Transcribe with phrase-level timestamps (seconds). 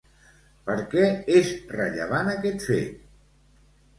[0.69, 1.03] Per què
[1.41, 3.07] és rellevant aquest fet?